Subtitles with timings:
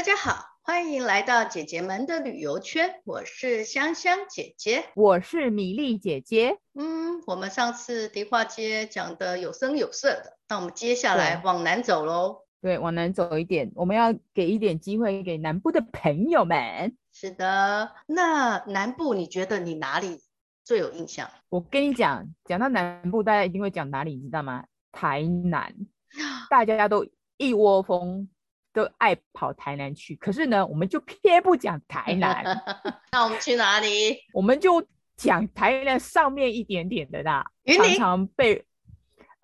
[0.00, 3.02] 大家好，欢迎来到姐姐们的旅游圈。
[3.04, 6.56] 我是香香姐姐，我是米粒姐姐。
[6.72, 12.46] 嗯，我们上次迪化街讲的有声有色的，那我们接下来往南走喽。
[12.62, 16.96] 对，往南走一点，我们要给一点机会给南部的朋友们。
[17.12, 20.22] 是的，那南部你觉得你哪里
[20.64, 21.30] 最有印象？
[21.50, 24.64] 我跟你讲，讲到南部，大家一定会讲哪里，你知道吗？
[24.92, 25.74] 台南，
[26.48, 27.06] 大家都
[27.36, 28.30] 一窝蜂。
[28.72, 32.44] 都爱跑台南去，可是呢，我们就偏不讲台南。
[33.12, 34.16] 那我们去哪里？
[34.32, 34.84] 我们就
[35.16, 37.44] 讲台南上面一点点的啦。
[37.66, 38.64] 常常被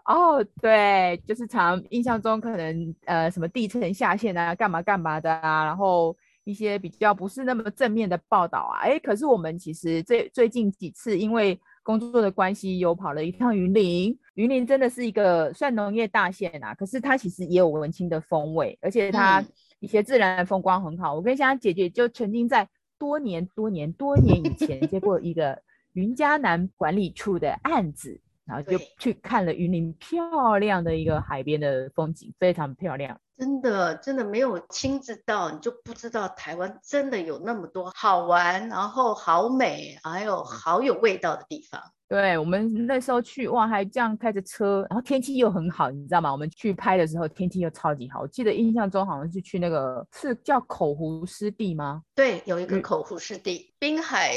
[0.05, 8.79] 哦，对，就是常印象中可能呃什么地层下陷啊，干嘛干嘛的啊，然后一些比较不是那么正面的报道啊。
[8.83, 14.19] 哎，可是我们其实最最近几次因为工作的关系，有跑了一趟云林。
[14.34, 19.41] 云林真的是一个算农业大县啊，可是它其实也有文青的风味，而且它
[19.78, 21.15] 一些自然风光很好。
[21.15, 25.56] 嗯、我跟香香姐姐就曾经在多年、多年、多年以前接过一个
[25.93, 33.17] 云嘉南管理处的案子，然后就去看了云林漂亮的一个海边的风景，非常漂亮。
[33.39, 41.81] 真的，真的没有亲自到，你就不知道台湾真的有那么多好玩，然后好美，还有好有味道的地方。
[42.09, 46.31] 对，我们那时候去，哇，还这样开着车，然后天气又很好，你知道吗？
[46.31, 48.20] 我们去拍的时候天气又超级好。
[48.20, 52.03] 我记得印象中好像是去那个是叫口湖湿地吗？
[52.15, 54.34] 对，有一个口湖湿地，滨海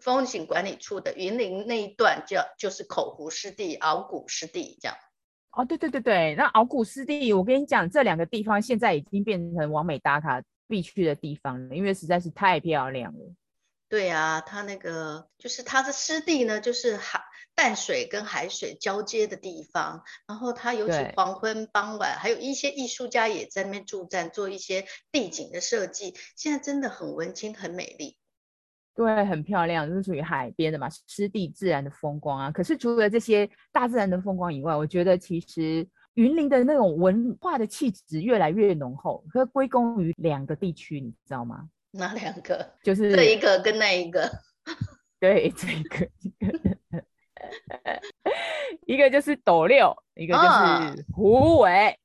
[0.00, 4.96] 风景管理处的云林那一段叫就是口湖湿地、鳌鼓湿地这样。
[5.52, 13.34] 哦，对对对对，那敖古湿地，我跟你讲，这两个地方现在已经变成完美打卡必去的地方了，因为实在是太漂亮了。
[13.88, 17.20] 对啊，它那个就是它的湿地呢，就是海
[17.56, 28.16] 淡水跟海水交接的地方，然后它尤其黄昏傍晚，还有一些艺术家也在那边驻站，做一些地景的设计，现在真的很文青，很美丽。
[28.92, 32.50] 对，很漂亮，就是属于海边的嘛，湿地自然的风光啊。
[32.50, 41.68] 可是除了这些大自然的风光以外，我觉得其实云林的那种文化的气质越来越浓厚，可归功于两个地区，你知道吗？
[41.92, 42.74] 哪两个？
[42.82, 44.30] 就是这一个跟那一个。
[45.18, 46.10] 对，这个一个，
[48.86, 51.96] 一个就是斗六，一个就是虎尾。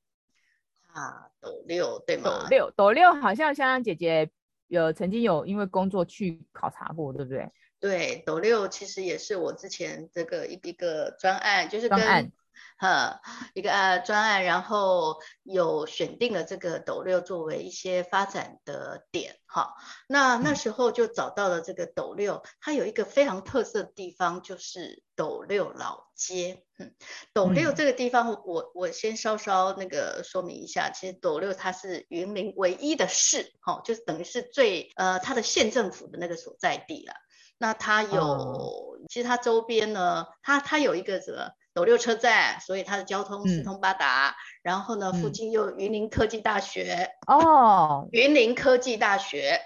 [0.92, 2.44] 啊，斗六对吗？
[2.44, 4.30] 斗六，斗六好像香香姐姐。
[4.68, 7.50] 有曾经有因为工作去考察过，对不对？
[7.78, 12.32] 对，斗六其实也是我之前这个一一个专案，就是跟
[12.78, 13.22] 案哈
[13.54, 19.74] 一个呃专案，然后有选定了这个斗六作为一些发展的点哈。
[20.08, 26.64] 那那时候就找到了这个斗六，嗯、它有一个非常特色的地方，就是斗六老街。
[26.78, 26.94] 嗯，
[27.32, 37.14] 斗六这个地方，嗯、我我先稍稍那个说明一下，其实斗六它是云林唯一的市，哈，就是等于是最呃它的县政府的那个所在地了。
[37.58, 44.30] 那它有，哦、其实它周边呢，它它有一个什么斗六车站，所以它的交通四通八达。
[44.30, 49.60] 嗯、然后呢，附近又有云林科技大学，哦，云林科技大学。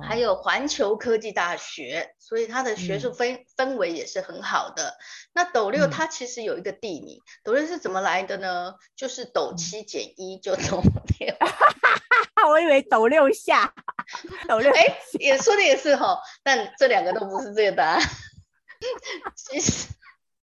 [0.00, 4.90] 还有环球科技大学，所以它的学术氛氛围也是很好的。
[4.90, 4.94] 嗯、
[5.32, 8.74] 那斗六它其实有一个地名，嗯、斗六是怎么来的呢？
[8.94, 10.80] 就是斗七减一就斗
[11.18, 11.34] 六。
[12.48, 13.74] 我以为斗六下，
[14.46, 18.00] 斗六哎，也说的也是哈，但这两个都不是这个答案。
[19.34, 19.88] 其实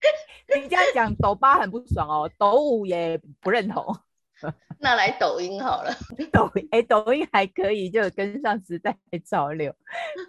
[0.56, 3.84] 你这样讲，抖八很不爽哦， 抖五也不认同。
[4.80, 5.92] 那来抖音好了，
[6.32, 8.96] 抖音哎，抖音还可以，就跟上时代
[9.26, 9.74] 潮流。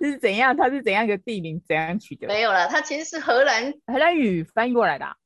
[0.00, 0.56] 是怎样？
[0.56, 1.60] 它是怎样一个地名？
[1.66, 2.28] 怎样取的？
[2.28, 5.16] 没有了，它其实是荷兰荷兰语翻译过来的啊。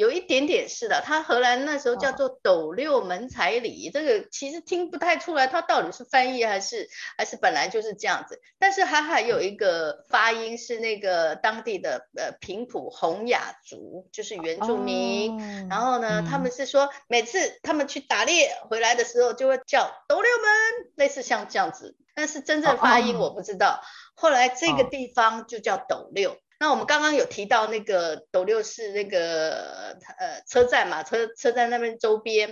[0.00, 6.88] 有一点点是的，他荷兰那时候叫做斗六门彩礼，哦、这个其实听不太出来，它到底是翻译还是
[7.18, 8.40] 还是本来就是这样子。
[8.58, 15.38] 但是它还有一个发音是那个当地的呃平埔洪雅族，就是原住民。
[15.38, 21.94] 哦、然后呢，嗯、他们是说每次他们去打猎回来的时候就会叫斗六门，类似像这样子。
[22.14, 23.82] 但是真正发音我不知道。
[23.82, 23.84] 哦、
[24.14, 26.38] 后来这个地方就叫斗六。
[26.60, 32.50] 那我们刚刚有提到那个斗六市那个呃车站嘛，车车站那边周边，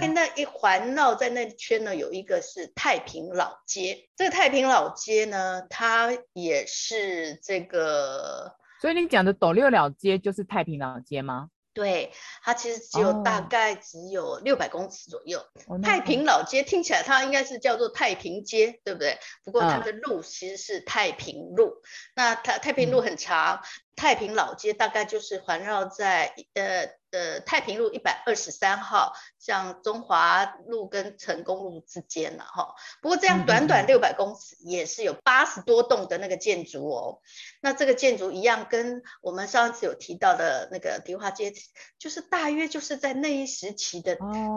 [0.00, 4.08] 在、嗯、那一环绕在那圈呢，有一个是太平老街。
[4.16, 11.50] 这个太平老街呢，它也是这个，所以你讲的斗六老街就是太平老街吗？
[11.80, 12.12] 对，
[12.42, 15.42] 它其实只有大概只有六百公尺左右。
[15.66, 15.82] Oh.
[15.82, 19.18] 太平老街听起来它应该是叫做太平街，对不对？
[19.42, 21.68] 不过它的路其实是太平路。
[21.68, 21.74] Uh.
[22.16, 23.62] 那它太平路很长，
[23.96, 32.74] 太平老街大概就是环绕在呃呃太平路一百二十三号，像中华路跟成功路之间了哈。
[33.02, 37.20] 不过这样短短六百公尺也是有八十多栋的那个建筑哦。
[37.60, 41.52] 那这个建筑一样，跟我们上次有提到的那个迪化街，
[41.98, 44.16] 就是大约就是在那一时期的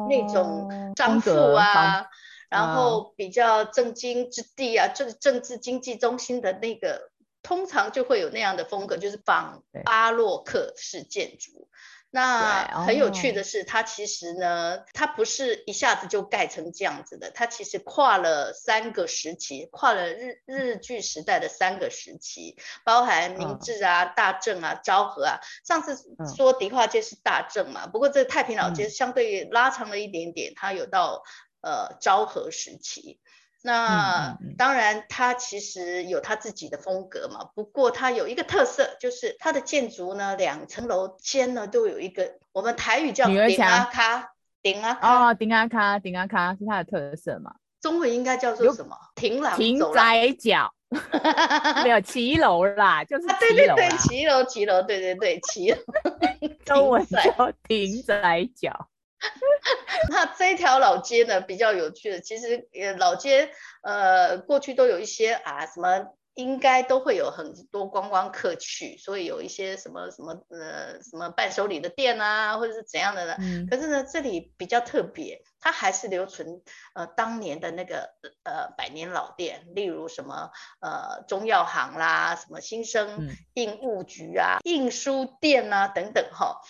[0.10, 2.08] 那种商富啊。
[2.50, 7.10] 然后比较政经之地啊，政政治经济中心的那个，
[7.42, 11.68] 通常就会有那样的风格，就是仿巴洛克式建筑。
[12.16, 22.56] 那很有趣的是，它其实呢，它不是一下子就盖成这样子的，它其实跨了三个时期，跨了日日据时代的三个时期，
[22.86, 25.40] 包含明治啊、大正啊、昭和啊。
[25.66, 25.98] 上次
[26.36, 31.24] 说迪化街是大正嘛，不过这太平老街相对拉长了一点点，它有到。
[31.66, 33.22] 呃，昭和时期，
[33.66, 37.50] 那当然它其实有它自己的风格嘛。
[37.56, 47.54] 不过它有一个特色，就是它的建筑呢，两层楼间呢都有一个，我们台语叫顶阿卡，顶阿卡哦，顶阿卡，顶阿卡是它的特色嘛？
[47.80, 48.98] 中文应该叫做什么？
[49.16, 50.74] 亭廊亭仔角，
[51.84, 55.78] 没有骑楼啦，就是啊，对对对，骑楼骑楼，对对对，骑楼，
[56.66, 58.90] 中文叫亭仔脚。
[60.10, 63.50] 那这条老街呢，比较有趣的，其实呃老街
[63.82, 73.36] 呃过去都有一些啊什么，应该都会有很多观光客去，所以有一些什么什么呃什么伴手礼的店啊，或者是怎样的呢？
[73.40, 76.62] 嗯、可是呢这里比较特别，它还是留存
[76.96, 78.10] 呃当年的那个
[78.44, 86.62] 呃百年老店，例如什么呃中药行啦，什么新生印务局啊、嗯、印书店啊等等哈。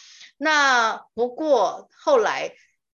[0.44, 2.54] 那不过后来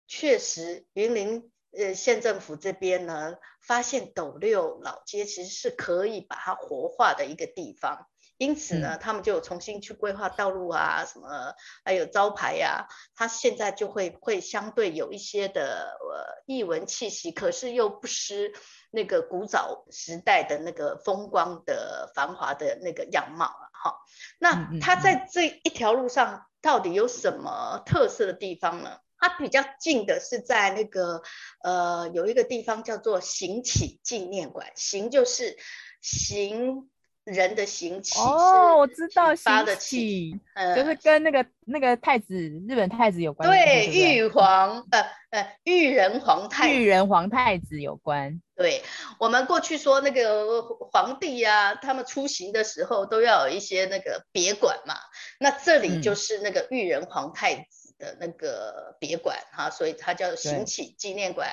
[0.08, 11.54] 确实云林呃县政府这边呢，发现斗六老街其实是可以把它活化的一个地方，因此呢，他们就重新去规划道路啊，什么
[11.84, 18.52] 还有招牌呀、啊，它现在就会会相对有一些的呃艺文气息，可是又不失
[18.96, 23.94] 那个古早时代的那个风光的繁华的那个样貌了哈。
[24.40, 26.44] 那它在这一条路上。
[26.62, 28.98] 到底有什么特色的地方呢？
[29.18, 31.22] 它比较近的是在那个
[31.62, 35.56] 呃，有一个地方叫做行乞纪念馆，行就是
[36.00, 36.90] 行
[37.26, 42.34] 人的行启哦，我知道行启，嗯，就是跟那个那个太子
[42.68, 48.40] 日本太子有关，对，玉皇呃呃裕仁皇太裕仁皇太子有关。
[48.54, 48.80] 对，
[49.18, 50.62] 我们过去说那个
[50.92, 54.94] 皇帝呀、啊，他们出行的时候都要有一些那个别馆嘛。
[55.40, 61.48] 那这里就是那个裕仁皇太子的那个别馆哈、嗯，所以它叫行启纪念馆。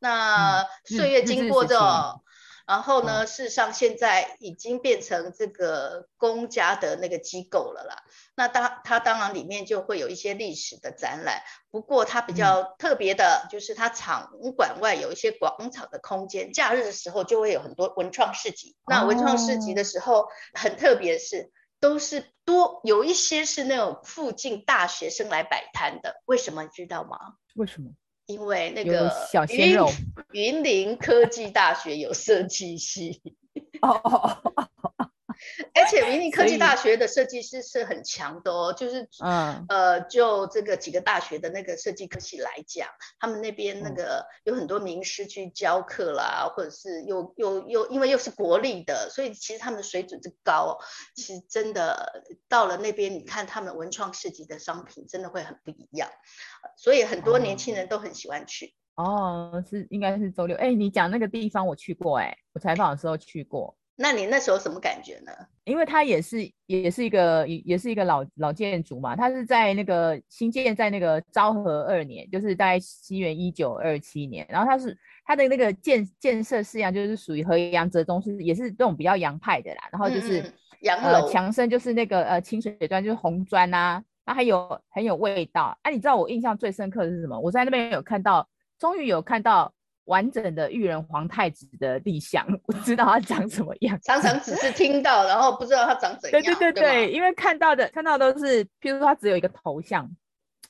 [0.00, 2.20] 那岁月经过之后。
[2.66, 8.02] 然后呢，事实上现在已经变成这个公家的那个机构了啦。
[8.34, 18.76] 那当它当然里面就会有一些历史的展览，不过它比较特别的就是它场馆外有一些广场的空间，假日的时候就会有很多文创市集。
[18.86, 27.18] 那文创市集的时候很特别是，都是多有一些是那种附近大学生来摆摊的，为什么你知道吗？
[27.54, 27.90] 为什么？
[28.26, 29.12] 因为那个
[29.48, 29.76] 云
[30.32, 33.20] 云林科技大学有设计系，
[33.82, 34.68] 哦 哦哦，
[35.74, 42.88] 而且云林科技大学的设计师是很强的哦，就是嗯呃，就这个几个大学的那个设计科系来讲，
[43.18, 50.78] 他们那边那个有很多名师去教课啦，或者是又又又因为又是国立的，所以其实他们的水准之高，
[51.14, 56.08] 其实真的到了那边，你看他们文创市集的商品真的会很不一样。
[56.76, 60.56] 所以很多年轻人都很喜欢去哦，是应该是周六。
[60.56, 63.76] 哎，你讲那个地方我去过，哎，我采访的时候去过。
[63.96, 65.32] 那你那时候什么感觉呢？
[65.64, 74.46] 因为它也是也是一个也是一个老老建筑嘛，它是在那个新建在那个昭和二年，就是在西元一九二七年。
[74.48, 79.88] 然后它是它的那个建建设式样，就是属于和杨泽中是也是这种比较洋派的啦。
[79.92, 84.02] 然后就是洋楼，墙身就是那个呃清水砖，就是红砖啊。
[84.26, 87.38] 它还有很有味道，哎、啊，你知道我印象最深刻的是什么？
[87.38, 88.48] 我在那边有看到，
[88.78, 89.73] 终于有看到
[90.04, 93.98] 完整的裕仁皇太子的立像， 我知道他长什么样。
[94.02, 96.42] 常常只是听到，然后不知道他长怎样。
[96.42, 100.10] 对对对对，对，因为看到的看到的都是，譬如说他只有一个头像，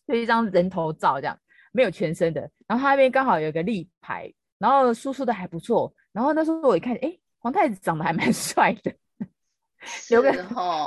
[0.06, 1.38] 就一张人头照这样，
[1.72, 2.40] 没有全身的。
[2.66, 5.92] 然后他那边刚好有一个立牌，然后输出的还不错。
[6.12, 8.92] 然后那时候我一看，哎，皇太子长得还蛮 帅的，
[10.10, 10.32] 留个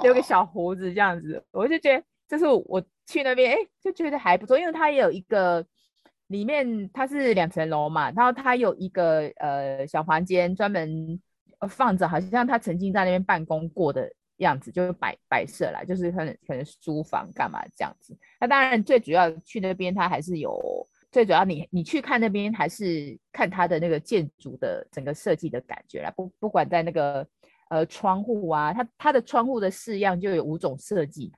[0.04, 2.04] 留个小胡子这样子，我就觉得。
[2.30, 5.66] 就是我去那边，哎、欸，就觉得还不错，因为他也有一个
[6.28, 11.20] 里面它是两层楼嘛，然后它有一个呃小房间，专门
[11.70, 18.16] 放着好像他曾经在那边办公过的样子，就是摆摆设啦，就是可能可能书房干嘛这样子。
[18.40, 20.62] 那当然最主要去那边，它还是有
[21.12, 26.12] 最主要你你去看那边，还是看它的那个建筑的整个设计的感觉啦。
[26.16, 27.26] 不不管在那个
[27.70, 31.34] 呃窗户啊，它它的窗户的式样就有五种设计。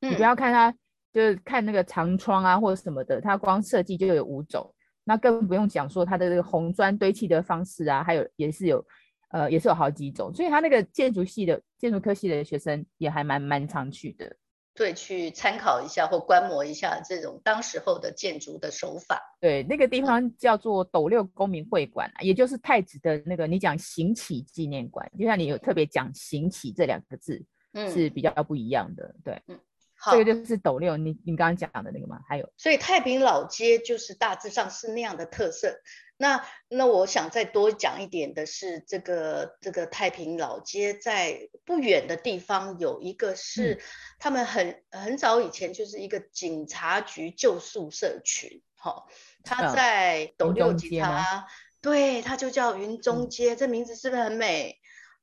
[0.00, 0.74] 嗯、你不要看它，
[1.12, 4.72] 就是看那个长窗啊或者什么的，它光设计就有五种。
[5.04, 8.86] 那更不用讲说它的这个红砖堆砌的方式啊，还有也是有，
[9.32, 14.36] 呃，也是有好几种，所以它那个建筑系的建筑科系的学生也还蛮蛮常去的，
[14.76, 19.20] 对，去参考一下或观摩一下这种当时候的建筑的手法。
[19.40, 29.58] 对，那个地方叫做斗六公民会馆，也就是太子的那个你讲行乞纪念馆，就像你有特别讲行乞这两个字，嗯，是比较不一样的，对，嗯。
[30.04, 32.20] 好这个就是斗六，你你刚刚讲的那个吗？
[32.28, 35.80] 还有，所以太平老街就是大致上是那样的特色。
[36.16, 43.80] 那那我想再多讲一点的是，这个这个太平老街在不远的地方有一个是
[44.18, 49.04] 他们很很早以前就是一个警察局旧宿舍群，哦，
[49.44, 51.46] 他在斗六警察，
[51.80, 54.76] 对，他就叫云中街，嗯，这名字是不是很美？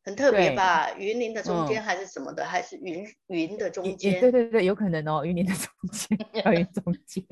[0.04, 0.92] 很特别吧？
[0.98, 2.44] 云林的中间还是什么的？
[2.44, 4.20] 嗯、还是云云的中间？
[4.20, 6.18] 对 对对，有可能哦，云林的中间，
[6.54, 7.24] 云中间。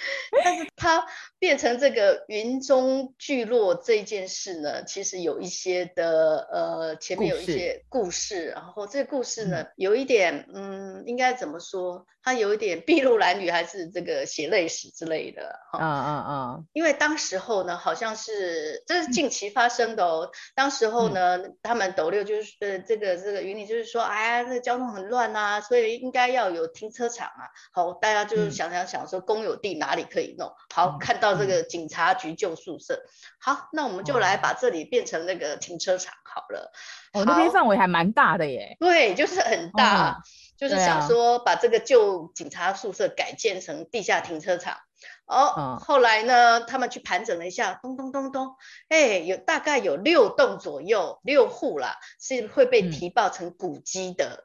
[0.44, 1.04] 但是它
[1.40, 12.06] 变成这个云中聚落这件事呢，其实有一些的呃，前面有一些故事，然后这个故事呢，嗯、有一点嗯，应该怎么说？
[12.28, 15.58] 它有一点 筚路蓝缕，还是这个血泪史之类的？
[15.72, 16.66] 嗯嗯嗯。
[16.74, 20.30] 因为当时候呢，好像是这是近期发生的哦。
[20.30, 27.48] 嗯、当时候呢，嗯、他们斗六就是呃，这个这个云里就是说，哎呀，这个交通很乱啊，所以应该要有停车场啊。
[27.72, 30.52] 好，大家就是想想想说，公有地哪里可以弄？
[30.74, 33.02] 好，看到这个警察局旧宿舍，
[33.40, 36.70] 好，那我们就来把这里变成那个停车场好了。
[37.14, 38.76] 哦，那边范围还蛮大的耶。
[38.78, 40.10] 对，就是很大。
[40.10, 40.16] 哦
[40.58, 44.76] 就是想说把这个旧警察宿舍改建成地下停车场，
[45.24, 48.56] 哦，嗯、后来呢，他们去盘整了一下，咚咚咚咚，
[48.88, 54.44] 哎，有大概有六栋左右，六户啦，是会被提报成古迹的。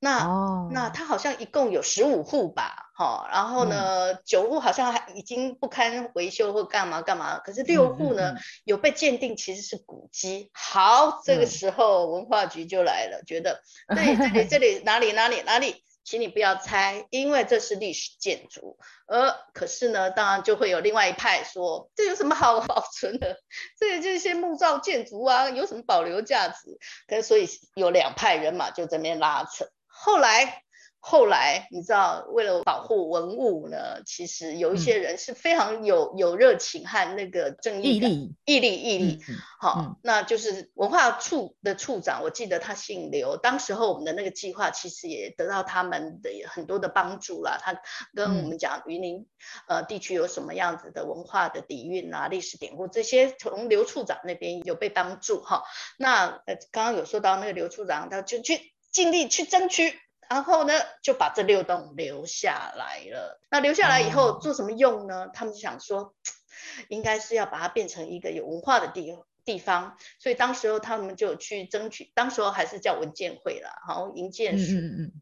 [0.00, 10.50] 那、哦、那他好像一共有十五户吧，哈、哦，然后呢，嗯、九户好像还已经不堪维修或干嘛干嘛，可是六户呢、嗯嗯、有被鉴定其实是古迹。
[10.54, 13.60] 好，这个时候文化局就来了，嗯、觉得
[13.94, 18.78] 对这里这里哪里哪里哪里，请你不要拆，因为这是历史建筑。
[19.08, 23.36] 呃，可是呢，当然就会有另外一派说，这有什么好 保存的？
[23.80, 26.78] 这也就是一些木造建筑啊，有什么保留价值？
[27.08, 29.66] 可是所以有两派人马就在那边拉扯。
[30.00, 30.62] 后来，
[31.00, 39.20] 后来你知道，为了保护文物呢，其实有一些人是非常有、嗯、有热情和那个正义毅力、毅力、毅力。
[39.60, 43.36] 好，那就是文化处的处长，我记得他姓刘。
[43.36, 47.58] 当时候我们的那个计划其实也得到他们的很多的帮助啦。
[47.60, 47.80] 他
[48.14, 49.26] 跟我们讲云林
[49.66, 55.64] 呃地区有什么样子的文化的底蕴啊、历史典故这些，从刘处长那边有被帮助哈。
[55.98, 58.72] 那呃刚刚有说到那个刘处长，他就去。
[58.98, 59.96] 尽力去争取，
[60.28, 60.74] 然后呢，
[61.04, 63.40] 就把这六栋留下来了。
[63.48, 65.26] 那留下来以后做什么用呢？
[65.26, 66.16] 嗯、他们就想说，
[66.90, 69.96] 应该是要把它变成一个有文化的地地方。
[70.18, 75.12] 所以当时候他们就去争取，当时候还是叫文建会了，然后营建署，嗯嗯、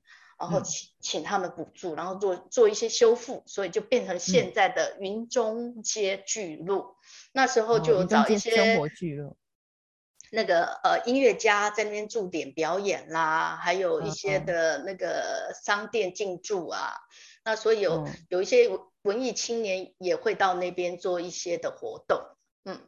[0.41, 6.81] 然后请请他们补助，然后做做一些修复，所以就变成现在的云中街聚落。
[6.81, 6.97] 嗯、
[7.33, 9.37] 那时候就有找一些、哦、生活聚落。
[10.33, 17.15] 那个呃音乐家在那边驻点表演啦，还有一些的那个商店进驻啊，嗯、
[17.45, 18.69] 那所以有、嗯、有一些
[19.03, 22.21] 文艺青年也会到那边做一些的活动，
[22.65, 22.81] 嗯，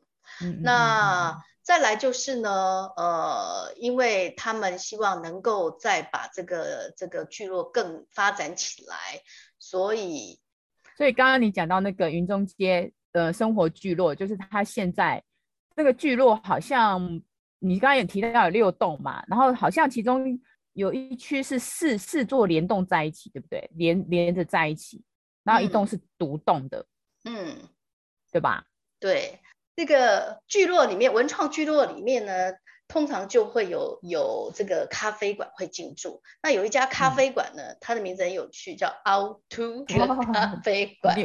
[0.42, 0.62] 嗯。
[0.62, 8.96] 那、嗯、再来就是呢，呃，因为他们希望能够再把这个这个聚落更发展起来，
[9.60, 10.40] 所以。
[10.96, 15.22] 所以刚刚你讲到那个云中街呃生活聚落，就是他现在
[15.76, 17.22] 那个聚落好像。
[17.60, 20.38] 你刚刚也提到有六栋嘛，然后好像其中
[20.74, 23.68] 有一区是四四座联动在一起，对不对？
[23.74, 25.02] 连连着在一起，
[25.42, 26.86] 然后一栋是独栋的，
[27.24, 27.56] 嗯，
[28.30, 28.64] 对吧？
[29.00, 29.40] 对，
[29.74, 32.52] 这个聚落里面，文创聚落里面呢，
[32.86, 36.22] 通常就会有有这个咖啡馆会进驻。
[36.42, 41.16] 那有一家咖啡馆呢，嗯、它的名字很有趣，叫凹凸咖啡 馆。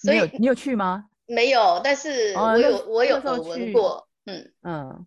[0.00, 1.04] 所以你有，你有去吗？
[1.26, 5.06] 没有，但是我有、哦、我有耳闻过，嗯嗯。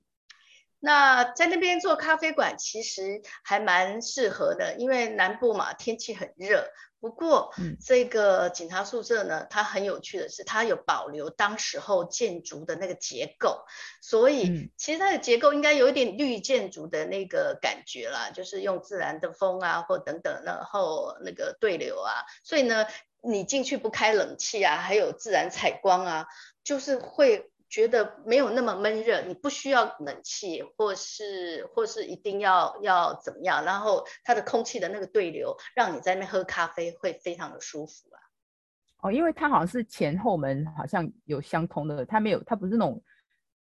[0.86, 6.70] 那在那边做咖啡馆其实还蛮适合的，因为南部嘛，天气很热。
[7.00, 7.52] 不过，
[7.84, 13.66] 这个警察宿舍呢，它很有趣的是，它有保留当时候建筑的那个结构，
[14.00, 22.86] 所以其实它的结构应该有一点绿建筑的那个感觉啦，就是用自然的风啊，或等等，然后那个对流啊，所以呢，
[23.24, 26.28] 你进去不开冷气啊，还有自然采光啊，
[26.64, 27.50] 就是会。
[27.70, 38.20] 觉得没有那么闷热，你不需要冷气，或是或是一定要要怎么样，然后它的空气的那个对流，让你在那边喝咖啡会非常的舒服啊。
[39.02, 43.02] 哦，因为它好像是前后门好像有相通的，它没有，它不是那种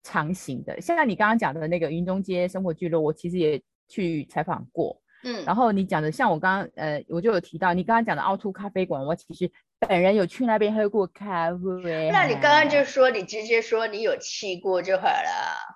[0.03, 0.79] 长形的。
[0.79, 5.00] 像你刚刚讲的那个云中街生活聚落，我其实也去采访过。
[5.25, 12.10] 嗯，然后你讲的像我刚刚呃，我就有提到你刚刚讲的凹凸咖啡馆，我其实本人有去那边喝过咖啡。
[12.12, 15.75] 那你刚刚就说你直接说你有去过就好了。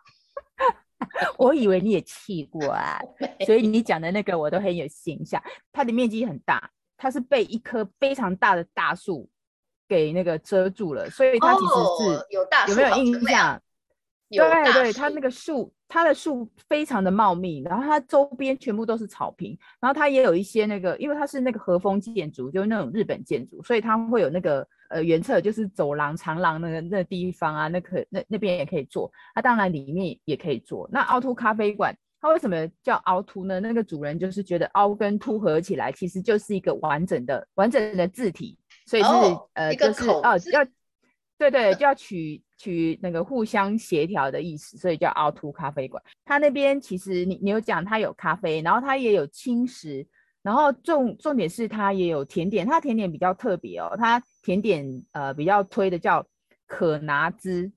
[1.37, 2.99] 我以为你也去过啊，
[3.45, 5.41] 所以你讲的那个我都很有印象。
[5.71, 9.27] 它的面积很大，它是被一棵非常大的大树
[9.87, 13.59] 给那个遮住了，所以它其实是、哦、有大树有没有印象？
[14.29, 30.87] 对对，它那个树，它的树非常的茂密，然后它周边全部都是草坪，然后它也有一些那个，因为它是那个和风建筑，就是那种日本建筑，所以它会有那个呃原侧就是走廊长廊那个那地方啊，那可那那边也可以坐，那、啊、当然里面也可以坐。
[30.91, 33.59] 那凹凸咖啡馆它为什么叫凹凸呢？
[33.59, 38.55] 那个主人就是觉得凹跟凸合起来其实就是一个完整的完整的字体，
[38.85, 40.63] 所以是、哦、呃就是哦要
[41.39, 42.43] 对对就要取。
[42.59, 46.03] 取那个互相协调的意思，所以叫凹凸咖啡馆。
[46.25, 50.05] 它那边其实你你有讲，它有咖啡，然后它也有轻食，
[50.43, 52.67] 然后重重点是它也有甜点。
[52.67, 56.23] 它甜点比较特别哦，它甜点呃比较推的叫
[56.67, 57.71] 可拿汁，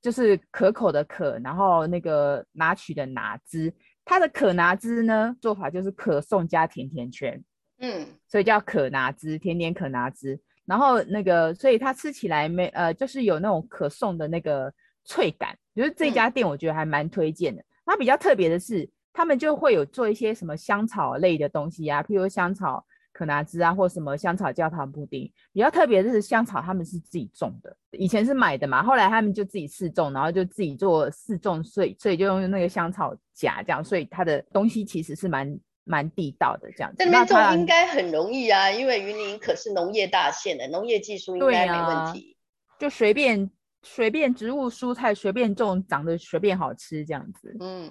[0.00, 3.74] 就是可口的可，然后那个拿取的拿汁。
[4.04, 7.44] 它的可拿汁呢做法就是可颂加甜甜圈，
[7.78, 10.40] 嗯，所以叫可拿汁，甜点可拿滋。
[10.70, 14.72] 然后那个，所以它吃起来没呃，就是有那种可颂的那个
[15.04, 17.60] 脆感，就是这家店我觉得还蛮推荐的。
[17.84, 25.28] 它比较特别的是，他们就会有做一些什么香草类的东西啊，譬如香草可拿汁啊，或什么香草焦糖布丁。
[25.52, 35.58] 比较特别的是香草他们是自己种的，以前是买的嘛，后来他们就自己试种，然后就自己做试种，所以所以就用那个香草荚这样，所以它的东西其实是蛮。
[35.90, 42.36] 蛮地道的这样子，那边种应该很容易啊，因为云林可是农业大县的，农业技术应该没问题。
[42.68, 43.50] 啊、就随便
[43.82, 47.56] 随便植物蔬菜随便种，长得随便好吃这样子。
[47.58, 47.90] 嗯，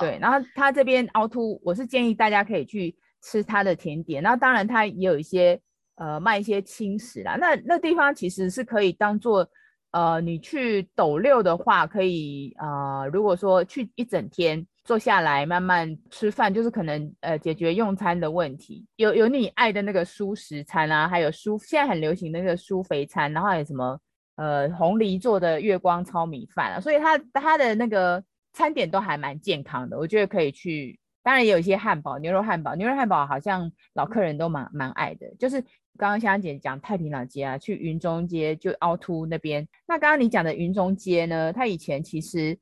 [0.00, 0.18] 对。
[0.20, 4.20] 然后他这边凹凸，我是建议大家可以去吃他的甜点。
[4.20, 5.60] 那当然他也有一些
[5.94, 7.36] 呃卖一些轻食啦。
[7.36, 9.48] 那那地方其实是可以当做
[9.92, 14.66] 呃你去斗六的话，可以呃如果说去一整天。
[14.86, 18.86] 坐下来慢慢吃饭，就是可能呃解决用餐的问题。
[18.94, 24.00] 有有你爱的那个蔬食餐啊，还有蔬现在很流行的那个蔬肥餐，然后还有什么
[24.36, 28.22] 呃红藜做的月光糙米饭啊，所以它它的那个
[28.52, 30.96] 餐点都还蛮健康的，我觉得可以去。
[31.24, 35.26] 当然也有一些汉堡，牛肉汉堡，牛肉汉堡好像老客人都蛮蛮爱的。
[35.36, 35.60] 就是
[35.98, 39.66] 刚刚香姐讲太平老街啊，去云中街就凹凸那边。
[39.88, 42.56] 那刚刚你讲的云中街呢，它以前其实。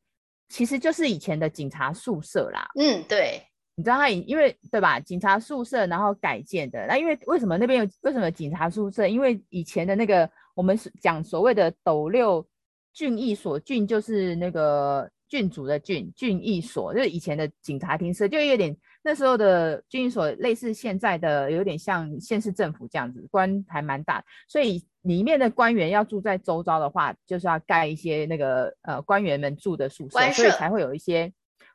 [0.48, 2.66] 其实就是以前的警察宿舍啦。
[2.78, 3.42] 嗯，对，
[3.74, 5.00] 你知道他因为对吧？
[5.00, 6.86] 警察宿舍然后改建的。
[6.86, 9.06] 那因为为什么那边有为什么警察宿舍？
[9.06, 12.46] 因为以前的那个我们讲所谓的斗六
[12.92, 24.84] 郡役所，郡就是那个郡主的郡，郡役所就是以前的警察厅舍，就有点那时候的郡役所类似现在的，有点像县市政府这样子，官还蛮大，所以。
[25.04, 31.30] 里面的官员要住在周遭的话，就是要盖一些那个呃官员们住的宿舍，所以才会有一些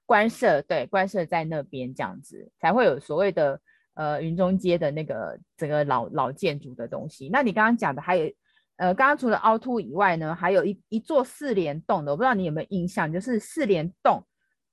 [0.08, 3.62] 官舍，对，官舍在那边这样子，才会有所谓的
[3.94, 7.30] 呃云中街的那个整个老老建筑的东西。
[7.32, 8.32] 那你刚刚讲的还有
[8.78, 14.26] 呃，刚刚除了凹凸以外呢，还有一一座四联栋的，我不知道你有没有印象，就是四联栋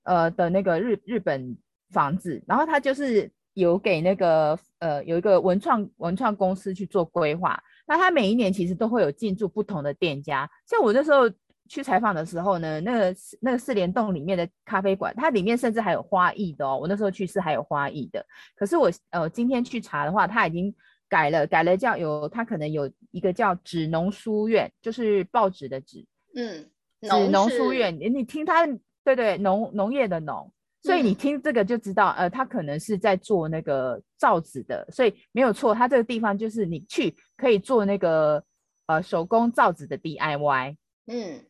[0.04, 1.54] 呃的那个日日本
[1.90, 7.62] 房子，然后它就是有给那个呃有一个文创文创公司去做规划。
[7.86, 11.30] 那他每一年其实都会有进驻不同的店家，像我那时候
[11.68, 16.78] 去采访的时候呢，那个那个四连洞里面的咖啡馆，它里面甚至还有花艺的哦。
[16.78, 20.74] 我那时候去是还有花艺的，可是我呃今天去查的话，它已经
[21.08, 26.68] 改了，改了叫有它可能有一个叫纸农书院，就是报纸的纸，嗯，
[27.00, 28.66] 纸农书院，你听它
[29.04, 30.52] 对对农农业的农。
[30.82, 38.42] 所以你听这个就知道，呃，他可能是在做那个造纸的，所以没有错，他这个地方就是你去可以做那个
[38.86, 41.44] 呃手工造纸的 DIY，嗯，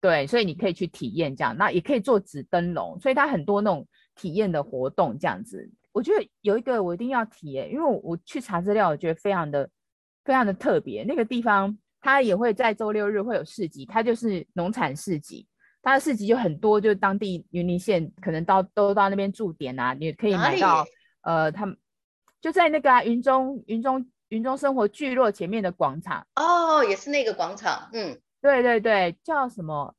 [0.00, 5.70] 对，所以你可以去体验这样，那也可以做纸灯笼，所以它很多那种体验的活动这样子。
[5.92, 9.68] 我觉得有一个我一定要提诶，因为我我去查资料，我觉得非常的
[10.24, 11.02] 非常的特别。
[11.04, 15.46] 那个地方它也会在周六日会有市集，它就是农产市集，
[15.82, 20.84] 它的市集就很多，就是当地云林县可能到都到那边驻点啊，你可以买到
[21.22, 21.76] 呃，他们
[22.40, 28.20] 就在那个啊、云中云中云中生活聚落前面的广场哦，也是那个广场，嗯。
[28.40, 29.92] 对对对，叫什么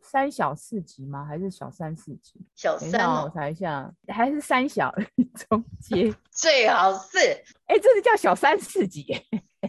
[0.00, 1.24] 三小市集吗？
[1.24, 2.34] 还是小三市集？
[2.54, 4.94] 小三、哦，我查一下，还是三小
[5.48, 6.14] 中街？
[6.30, 7.18] 最好是，
[7.66, 9.06] 哎，这是叫小三市集，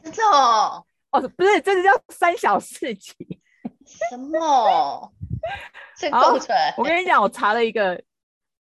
[0.03, 3.13] 真的哦，哦，不是，这是叫三小市集。
[4.09, 5.13] 什么？
[5.97, 6.55] 这够蠢！
[6.77, 8.01] 我跟你讲，我查了一个，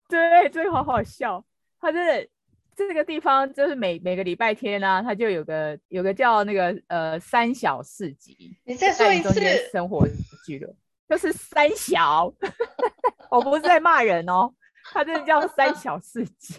[0.09, 1.45] 对，这个好好笑，
[1.81, 2.31] 他是。
[2.77, 8.57] 这个地方就是每每个礼拜天呢、啊，它就有个有个叫那个呃三小市集。
[8.65, 9.39] 你再说一次。
[9.71, 10.09] 生活
[10.47, 10.75] 聚落
[11.07, 12.33] 就是三小，
[13.31, 14.51] 我不是在骂人哦，
[14.95, 16.55] 它真的叫三小市集。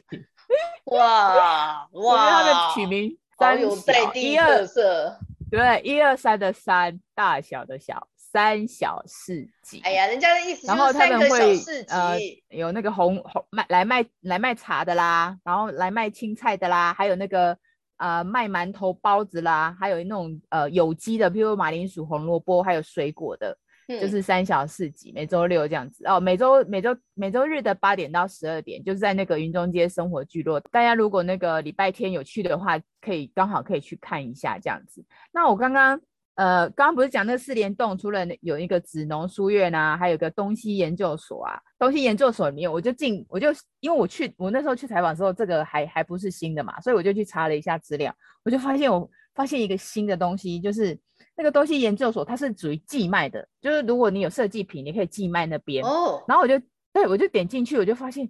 [0.92, 2.30] 哇哇！
[2.30, 5.18] 他的取名三小，有在地特色。
[5.50, 8.08] 对，一二三的三，大小的小。
[8.32, 12.18] 三小市集，哎呀，人家的意思就是三个小市集，呃，
[12.48, 17.58] 有那个红红卖来卖来卖茶的啦，然后来卖青菜的啦，还有那个
[17.98, 23.58] 呃卖馒头包子啦，还有那种呃有机的，譬如马铃薯、红萝卜，还有水果的，
[23.90, 35.04] 嗯、就是三小四集，每周六这样子哦，每周每周每周日的八点到十二点，就是在那个云中街生活聚落，大家如果那个礼拜天有去的话，可以刚好可以去看一下这样子。
[35.34, 36.00] 那我刚刚。
[36.36, 41.60] 呃，刚刚不是讲那四联动，除了有一个紫农书院啊，还有个东西研究所啊。
[41.78, 50.98] 东西研究所里面，我就进，我就因为我去，我那时候去采访的时候，这个还还不是新的嘛，所以我就去查了一下资料，我就发现我发现一个新的东西，就是
[51.36, 55.84] 那个东西研究所，它是属于寄卖的，就是如果你有设计品，你可以寄卖那边。
[55.84, 56.24] 哦。
[56.28, 56.58] 然后我就
[56.94, 58.28] 对，我就点进去，我就发现，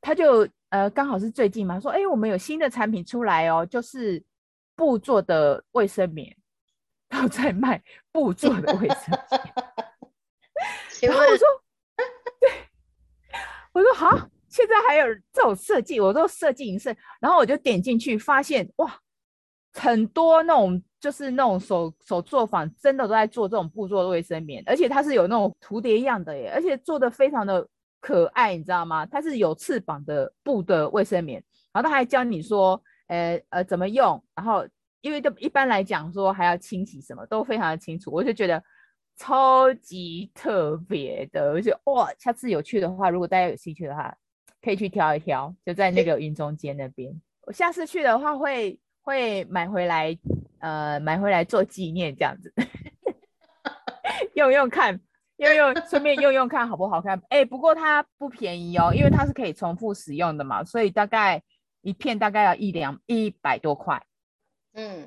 [0.00, 4.22] 他就呃刚好是最近嘛，说哎，我们有新的产品出来哦，就是
[4.76, 6.36] 布做的卫生棉。
[7.12, 8.98] 都在卖布做的卫生
[11.02, 11.46] 棉， 然后我说，
[12.40, 12.50] 对，
[13.72, 18.98] 我说好，现在还有这种设计，我说设计影视，然后我就点进去，发现哇，
[19.74, 27.68] 很多那种就是那种手手作坊，真的都在做这种布做的卫生棉，而且它是有那种蝴蝶样的耶，而且做的非常的
[28.00, 29.04] 可爱，你知道吗？
[29.04, 31.44] 它是有翅膀的布的卫生棉，
[31.74, 34.66] 然后他还教你说，呃呃怎么用，然后。
[35.02, 38.62] 因为就一般来讲说还要清洗什么都非常的清楚，我就觉得
[39.16, 44.16] 超级特别的，我就哇，下次有去的话，如果大家有兴趣的话，
[44.62, 47.12] 可以去挑一挑，就在那个云中街那边。
[47.42, 50.16] 我下次去的话会会买回来，
[50.60, 52.54] 呃，买回来做纪念这样子，
[54.34, 55.00] 用用看，
[55.36, 57.20] 用用顺便用用看好不好看。
[57.28, 61.42] 哎，不过它不便宜哦，因为它是可以重复使用的嘛，所以大概
[61.80, 64.00] 一片大概要一两一百多块。
[64.74, 65.06] 嗯，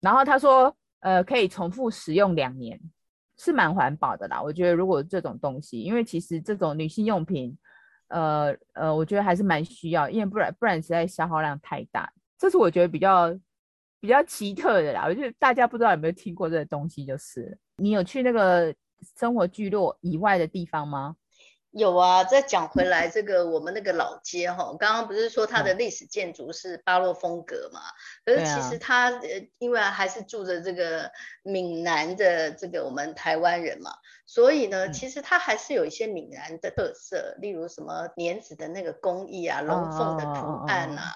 [0.00, 2.80] 然后他说，呃，可以重复使用两年，
[3.36, 4.42] 是蛮环保的啦。
[4.42, 7.56] 我觉得如果这种东西，因为其实这种女性用品，
[8.08, 12.12] 呃呃，我觉得还是蛮需要，因为不然不然实在消耗量太大。
[12.38, 13.32] 这是我觉得比较
[14.00, 15.04] 比较奇特的啦。
[15.06, 18.74] 我觉得大家不知道有没有听过这个东西，就是你有去那个
[19.18, 21.16] 生活聚落以外的地方吗？
[21.72, 27.80] 有啊，再讲回来，这个我们那个老街哈，刚刚不是说它的历史建筑是巴洛风格嘛？
[28.26, 31.10] 可是其实它呃，因为还是住着这个
[31.42, 33.90] 闽南的这个我们台湾人嘛，
[34.26, 41.14] 所以呢，其实它还是有一些闽南的特色，例如什么莲子的那个工艺啊，龙凤的图案啊，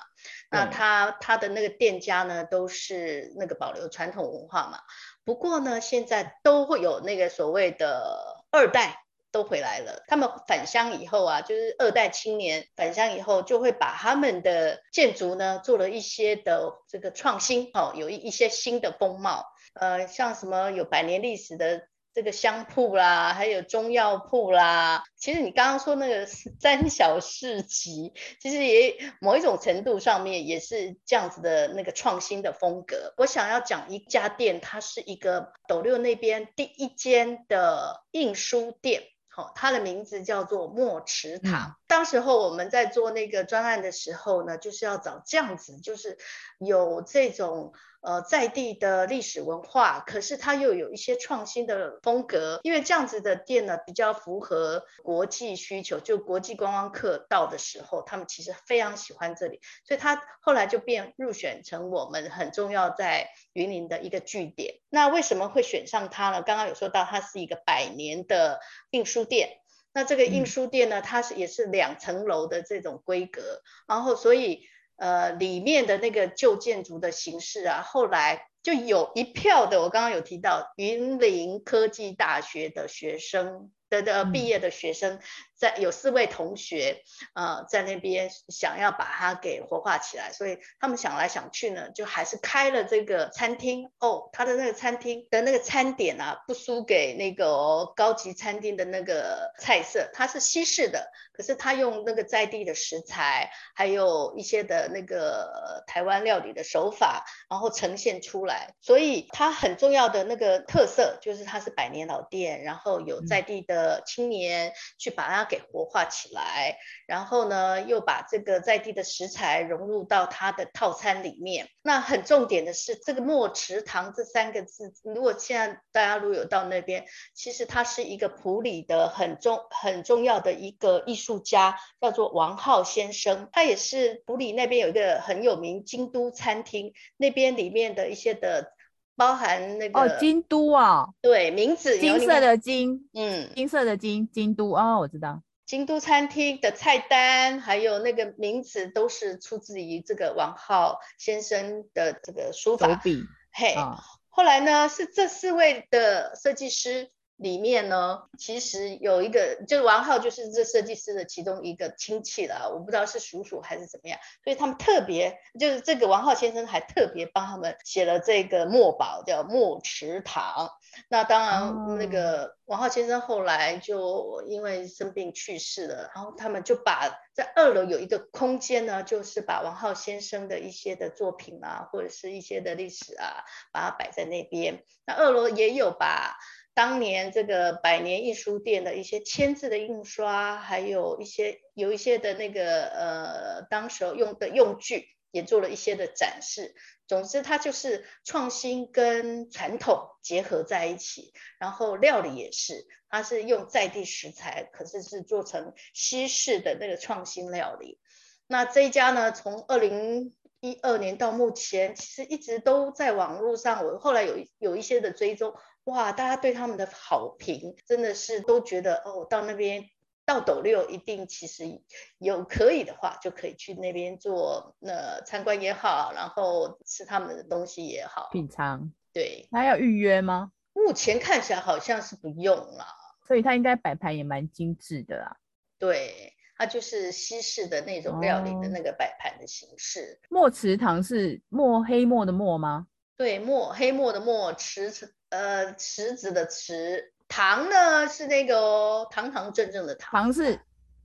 [0.51, 4.79] 那它它的那个店家呢，都是那个保留传统文化嘛。
[5.23, 9.03] 不过呢，现在都会有那个所谓的二代。
[9.37, 10.03] 都回来了。
[10.07, 19.45] 他们返乡以后啊，就是二代青年返乡以后，就会把他们的建筑呢做了一些的这个创新，哦，有一一些新的风貌。
[19.75, 21.83] 呃，像什么有百年历史的
[22.15, 25.05] 这个香铺啦，还有中药铺啦。
[25.19, 33.13] 其实你刚刚说那个三小市集，其实也某一种程度上面也是这样子的那个创新的风格。
[33.19, 39.03] 我想要讲一家店，它是一个斗六那边第一间的印书店。
[39.37, 41.77] 哦，它的名字叫做墨池堂。
[41.87, 46.19] 当时候我们在做那个专案的时候呢，就是要找这样子，就是
[46.59, 47.73] 有这种
[48.03, 64.81] 呃在地的历史文化，可是它又有一些创新的风格，因为这样子的店呢比较符合国际需求，就国际观光客到的时候，他们其实非常喜欢这里，所以它后来就变入选成我们很重要在云林的一个据点。
[64.91, 66.43] 那为什么会选上它呢？
[66.43, 69.61] 刚刚有说到它是一个百年的印书店。
[69.97, 74.61] 那这个印书店呢，它是也是两层楼的这种规格，然后所以
[74.97, 85.21] 呃里面的那个旧建筑的形式啊，后来就有一票的，我刚刚有提到云林科技大学的学生的的毕业的学生。
[85.59, 93.91] 在有四位同学，呃，在那边想要把它给活化起来，所以他们想来想去呢，就还是开了这个餐厅。
[93.99, 108.75] 哦，他的那个餐厅的那个餐点啊，不输给那个、哦、高级餐厅的那个菜色，它是西式的，可是他用那个在地的食材，还有一些的那个台湾料理的手法，然后呈现出来。
[108.83, 115.47] 所以它很重要的那个特色就是它是百年老店，然后有在地的的青年去把它。
[115.49, 121.69] 给活化起来，然后呢，又把这个在地的食材融入到它的套餐里面。
[121.83, 133.49] 那很重点的是，这个墨池堂这三个字，如果现在大家如果有到那边，其实他是一个埔里的很重很重要的一个艺术家，叫做王浩先生。
[133.53, 138.73] 他也是埔里那边有一个很有名京都餐厅，那边里面的一些的。
[139.17, 152.89] 包含那个哦，京都啊，对，名字金色的金，嗯，金色的金，京都哦，我知道，京都餐厅的菜单还有那个名字都是出自于这个王浩先生的这个书法。
[152.89, 153.99] 手笔，嘿，哦、
[154.29, 157.11] 后来呢是这四位的设计师。
[157.37, 170.71] 里面呢，其实有一个，就是王浩，就是这设计师的其中一个亲戚了，我不知道是叔叔还是怎么样，所以他们特别，就是这个王浩先生还特别帮他们写了这个墨宝，叫墨池堂。
[171.11, 184.83] 那当然，那个王浩先生后来就因为生病去世了，然后他们就把在二楼有一个空间呢，就是把王浩先生的一些的作品啊，或者是一些的历史啊，把它摆在那边。
[185.05, 186.39] 那二楼也有把。
[186.77, 196.75] 当年这个百年印书店的一些签字的印刷，还有一些有一些的那个呃，当时用的用具也做了一些的展示。
[197.07, 201.33] 总之，它就是创新跟传统结合在一起。
[201.59, 207.99] 然后料理也是，它是用在地食材，可是是做成西式的那个创新料理。
[208.47, 213.87] 那这一家呢，从二零一二年到目前，其实一直都在网络上。
[213.87, 215.55] 我后来有有一些的追踪。
[215.87, 219.89] 哇，大家对他们的好评真的是都觉得哦，到那边
[220.25, 221.81] 到斗六一定其实
[222.19, 228.93] 有可以的话，就可以去那边做那参观也好，然后吃他们的东西也好，品尝。
[229.13, 230.51] 对，那要预约吗？
[230.73, 232.87] 目前看起来好像是不用啦，
[233.27, 235.37] 所以他应该摆盘也蛮精致的啦。
[235.79, 240.19] 对，它就是西式的那种料理的那个摆盘的形式。
[240.23, 242.89] 哦、墨池堂是墨黑墨的墨吗？
[243.17, 245.15] 对，墨黑墨的墨池池。
[245.37, 250.55] 呃，池子的池，堂呢是那个、哦、堂堂正正的堂，堂是，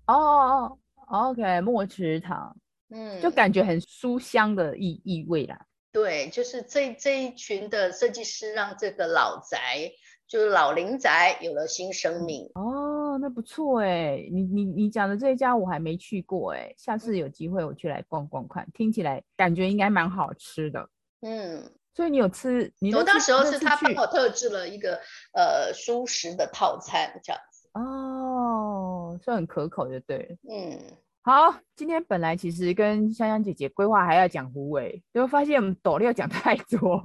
[0.07, 0.77] 哦哦
[1.09, 2.55] 哦，OK，墨池堂，
[2.91, 5.59] 嗯，就感觉很书香的意意味啦。
[5.91, 9.91] 对，就是这这一群的设计师让这个老宅，
[10.25, 12.49] 就是老林宅有了新生命。
[12.53, 20.87] 哦，那不错哎，你你你讲的这一家我还没去过哎，下次有机会我去来逛逛看，听起来感觉应该蛮好吃的。
[21.19, 21.69] 嗯。
[21.93, 22.71] 所以你有吃？
[22.79, 24.99] 你我当时候是他帮我特制了一个
[25.33, 30.37] 呃蔬食的套餐这样子哦，算很可口就对。
[30.49, 30.79] 嗯，
[31.21, 37.01] 好，今天本来其实跟香香姐姐规划还要讲虎尾，就发现我们斗六讲太多，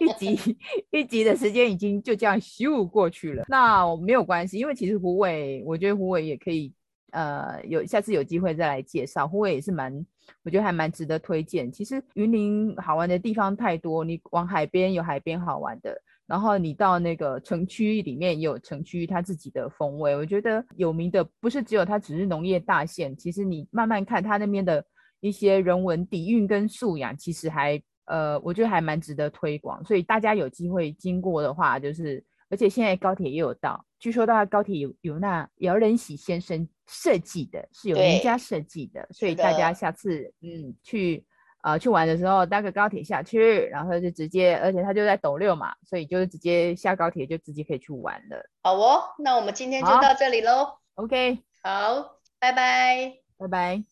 [0.00, 0.56] 一集
[0.90, 3.44] 一集的时间已经就这样咻过去了。
[3.48, 6.72] 那我没有关系，因为其实胡伟，我觉得胡伟也可以。
[7.14, 10.04] 呃，有下次有机会再来介绍，虎尾也是蛮，
[10.42, 11.70] 我觉得还蛮值得推荐。
[11.70, 15.96] 其实云林好玩的地方太多，你往海边有海边好玩的，
[16.26, 20.16] 然后你到那个城区里面也有城区它自己的风味。
[20.16, 24.84] 我觉得有名的不是只有它只是农业大县，其实你慢慢看它那边的
[25.20, 29.84] 一些人文底蕴跟素养，其实还呃，我觉得还蛮值得推广。
[29.84, 32.24] 所以大家有机会经过的话，就是。
[32.50, 41.24] 而且现在高铁也有到，据说到高铁有有那姚仁喜先生设计的，是有人家设计的，所以大家下次嗯去
[41.62, 48.46] 呃去玩的时候搭个高铁下去，然后就直接，而且他就在斗六嘛，所以就是直接下高铁就直接可以去玩了。
[48.62, 50.68] 好哦，那我们今天就到这里喽。
[50.96, 52.20] OK，好。
[52.38, 53.82] 拜拜，拜拜。